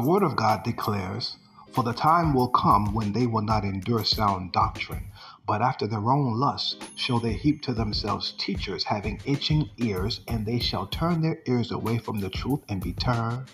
[0.00, 1.36] The Word of God declares,
[1.72, 5.04] For the time will come when they will not endure sound doctrine,
[5.46, 10.46] but after their own lusts shall they heap to themselves teachers having itching ears, and
[10.46, 13.50] they shall turn their ears away from the truth and be turned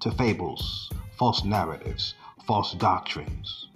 [0.00, 2.12] to fables, false narratives,
[2.44, 3.68] false doctrines.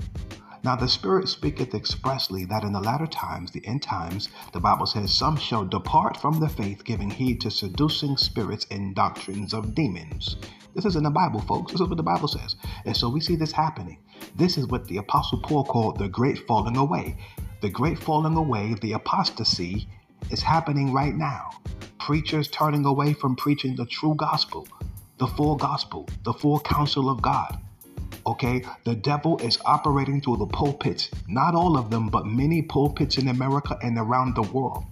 [0.64, 4.86] Now the Spirit speaketh expressly that in the latter times, the end times, the Bible
[4.86, 9.74] says, some shall depart from the faith, giving heed to seducing spirits and doctrines of
[9.74, 10.36] demons.
[10.74, 11.72] This is in the Bible, folks.
[11.72, 12.54] This is what the Bible says.
[12.84, 13.98] And so we see this happening.
[14.36, 17.16] This is what the Apostle Paul called the great falling away.
[17.60, 19.88] The great falling away, the apostasy,
[20.30, 21.50] is happening right now.
[21.98, 24.66] Preachers turning away from preaching the true gospel,
[25.18, 27.58] the full gospel, the full counsel of God.
[28.24, 31.10] Okay, the devil is operating through the pulpits.
[31.26, 34.84] Not all of them, but many pulpits in America and around the world.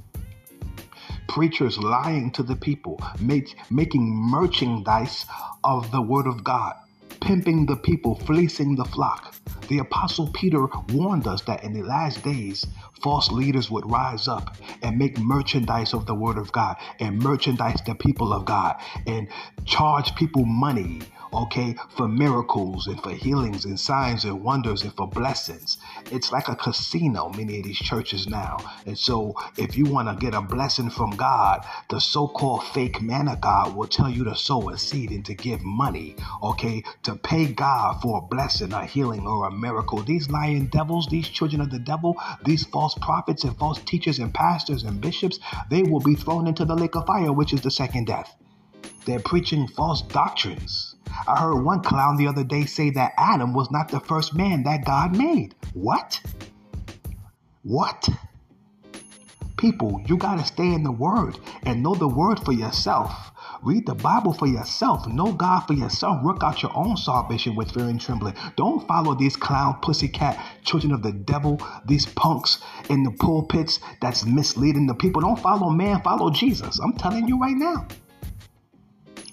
[1.29, 5.27] Preachers lying to the people, make, making merchandise
[5.63, 6.75] of the word of God,
[7.21, 9.33] pimping the people, fleecing the flock.
[9.69, 12.67] The Apostle Peter warned us that in the last days,
[13.01, 17.81] false leaders would rise up and make merchandise of the Word of God and merchandise
[17.87, 19.29] the people of God and
[19.65, 21.01] charge people money
[21.33, 25.79] okay, for miracles and for healings and signs and wonders and for blessings.
[26.11, 28.59] It's like a casino, many of these churches now.
[28.87, 33.01] And so, if you want to get a blessing from God, the so called fake
[33.01, 36.83] man of God will tell you to sow a seed and to give money, okay,
[37.05, 40.03] to pay God for a blessing, a healing, or a miracle.
[40.03, 44.33] These lying devils, these children of the devil, these false prophets and false teachers and
[44.33, 45.39] pastors and bishops,
[45.71, 48.35] they will be thrown into the lake of fire, which is the second death.
[49.07, 50.95] They're preaching false doctrines.
[51.27, 54.65] I heard one clown the other day say that Adam was not the first man
[54.65, 55.55] that God made.
[55.75, 56.21] What?
[57.63, 58.09] What?
[59.57, 63.31] People, you got to stay in the Word and know the Word for yourself.
[63.63, 65.07] Read the Bible for yourself.
[65.07, 66.23] Know God for yourself.
[66.25, 68.35] Work out your own salvation with fear and trembling.
[68.57, 74.25] Don't follow these clown, pussycat, children of the devil, these punks in the pulpits that's
[74.25, 75.21] misleading the people.
[75.21, 76.79] Don't follow man, follow Jesus.
[76.79, 77.87] I'm telling you right now.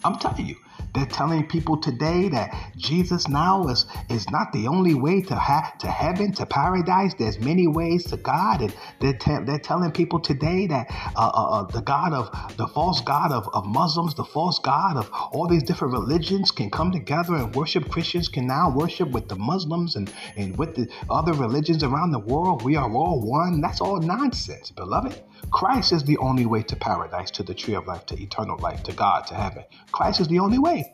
[0.03, 0.58] I'm telling you.
[0.97, 5.72] They're telling people today that Jesus now is, is not the only way to ha-
[5.78, 7.13] to heaven, to paradise.
[7.13, 11.50] There's many ways to God, and they're, te- they're telling people today that uh, uh,
[11.59, 15.47] uh, the God of the false God of, of Muslims, the false God of all
[15.47, 17.90] these different religions can come together and worship.
[17.90, 22.19] Christians can now worship with the Muslims and, and with the other religions around the
[22.34, 22.64] world.
[22.64, 23.62] We are all one.
[23.62, 25.22] That's all nonsense, beloved.
[25.52, 28.84] Christ is the only way to paradise, to the tree of life, to eternal life,
[28.84, 29.64] to God, to heaven.
[29.92, 30.94] Christ is the only way.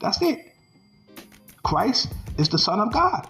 [0.00, 0.52] That's it.
[1.62, 3.28] Christ is the Son of God.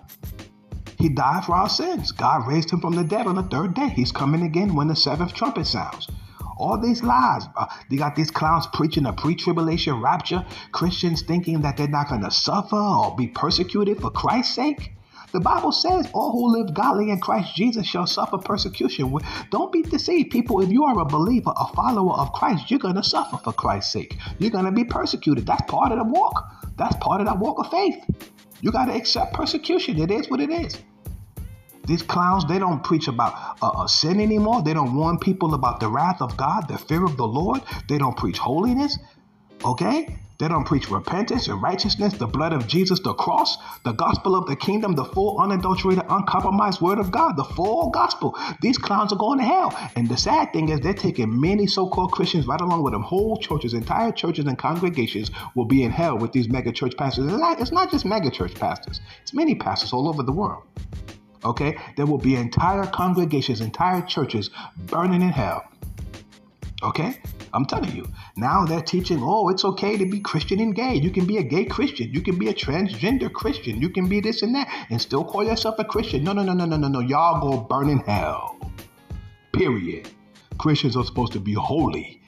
[0.98, 2.12] He died for our sins.
[2.12, 3.88] God raised him from the dead on the third day.
[3.88, 6.08] He's coming again when the seventh trumpet sounds.
[6.56, 7.44] All these lies.
[7.56, 12.08] Uh, they got these clowns preaching a pre tribulation rapture, Christians thinking that they're not
[12.08, 14.92] going to suffer or be persecuted for Christ's sake.
[15.34, 19.12] The Bible says, All who live godly in Christ Jesus shall suffer persecution.
[19.50, 20.60] Don't be deceived, people.
[20.62, 23.92] If you are a believer, a follower of Christ, you're going to suffer for Christ's
[23.92, 24.16] sake.
[24.38, 25.44] You're going to be persecuted.
[25.44, 26.70] That's part of the walk.
[26.76, 27.96] That's part of that walk of faith.
[28.60, 30.00] You got to accept persecution.
[30.00, 30.78] It is what it is.
[31.84, 34.62] These clowns, they don't preach about uh, uh, sin anymore.
[34.62, 37.60] They don't warn people about the wrath of God, the fear of the Lord.
[37.88, 38.96] They don't preach holiness.
[39.64, 40.16] Okay?
[40.38, 44.46] They don't preach repentance and righteousness, the blood of Jesus, the cross, the gospel of
[44.46, 48.36] the kingdom, the full, unadulterated, uncompromised word of God, the full gospel.
[48.60, 49.72] These clowns are going to hell.
[49.94, 53.02] And the sad thing is, they're taking many so called Christians right along with them.
[53.02, 57.26] Whole churches, entire churches, and congregations will be in hell with these mega church pastors.
[57.30, 60.64] It's not just mega church pastors, it's many pastors all over the world.
[61.44, 61.76] Okay?
[61.96, 64.50] There will be entire congregations, entire churches
[64.86, 65.62] burning in hell.
[66.82, 67.20] Okay?
[67.54, 68.04] I'm telling you.
[68.36, 70.96] Now they're teaching, oh, it's okay to be Christian and gay.
[70.96, 72.12] You can be a gay Christian.
[72.12, 73.80] You can be a transgender Christian.
[73.80, 76.24] You can be this and that and still call yourself a Christian.
[76.24, 77.00] No, no, no, no, no, no, no.
[77.00, 78.58] Y'all go burn in hell.
[79.52, 80.08] Period.
[80.58, 82.20] Christians are supposed to be holy,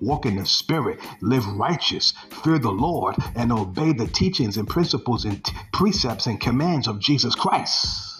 [0.00, 2.12] walk in the Spirit, live righteous,
[2.42, 6.98] fear the Lord, and obey the teachings and principles and t- precepts and commands of
[6.98, 8.14] Jesus Christ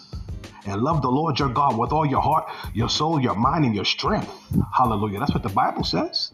[0.65, 3.75] and love the Lord your God with all your heart, your soul, your mind, and
[3.75, 4.31] your strength.
[4.75, 5.19] Hallelujah.
[5.19, 6.31] That's what the Bible says.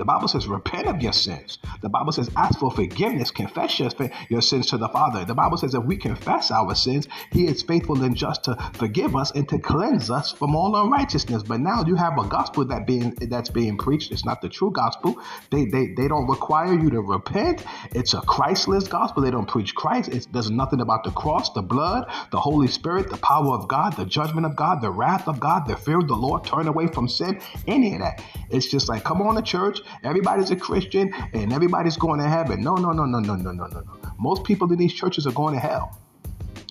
[0.00, 1.58] The Bible says, repent of your sins.
[1.82, 3.90] The Bible says, ask for forgiveness, confess your,
[4.30, 5.26] your sins to the Father.
[5.26, 9.14] The Bible says, if we confess our sins, He is faithful and just to forgive
[9.14, 11.42] us and to cleanse us from all unrighteousness.
[11.42, 14.10] But now you have a gospel that being that's being preached.
[14.10, 15.20] It's not the true gospel.
[15.50, 17.62] They they, they don't require you to repent.
[17.94, 19.22] It's a Christless gospel.
[19.22, 20.08] They don't preach Christ.
[20.08, 23.98] It does nothing about the cross, the blood, the Holy Spirit, the power of God,
[23.98, 26.86] the judgment of God, the wrath of God, the fear of the Lord, turn away
[26.86, 28.22] from sin, any of that.
[28.48, 32.62] It's just like, come on to church, everybody's a Christian, and everybody's going to heaven.
[32.62, 34.12] No, no, no, no, no, no, no, no, no.
[34.18, 35.98] Most people in these churches are going to hell.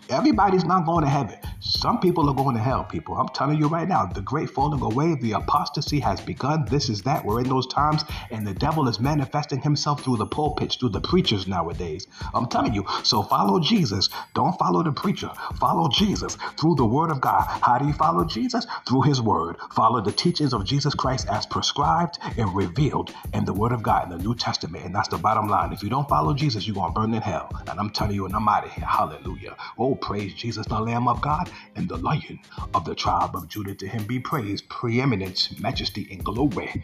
[0.09, 1.37] Everybody's not going to heaven.
[1.61, 3.15] Some people are going to hell, people.
[3.15, 6.63] I'm telling you right now, the great falling away, the apostasy has begun.
[6.69, 7.25] This is that.
[7.25, 11.01] We're in those times, and the devil is manifesting himself through the pulpits, through the
[11.01, 12.07] preachers nowadays.
[12.33, 12.85] I'm telling you.
[13.03, 14.07] So follow Jesus.
[14.33, 15.29] Don't follow the preacher.
[15.59, 17.45] Follow Jesus through the word of God.
[17.61, 18.65] How do you follow Jesus?
[18.87, 19.57] Through his word.
[19.73, 24.09] Follow the teachings of Jesus Christ as prescribed and revealed in the word of God
[24.09, 24.85] in the New Testament.
[24.85, 25.73] And that's the bottom line.
[25.73, 27.49] If you don't follow Jesus, you're going to burn in hell.
[27.67, 28.85] And I'm telling you, and I'm out of here.
[28.85, 29.57] Hallelujah.
[29.77, 32.39] Oh, praise Jesus, the Lamb of God and the Lion
[32.73, 33.75] of the tribe of Judah.
[33.75, 36.83] To him be praised, preeminence, majesty, and glory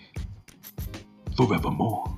[1.35, 2.17] forevermore.